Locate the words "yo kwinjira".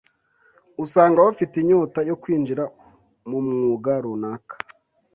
2.09-2.63